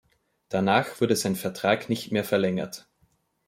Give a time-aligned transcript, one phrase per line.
[0.49, 2.87] Danach wurde sein Vertrag nicht mehr verlängert.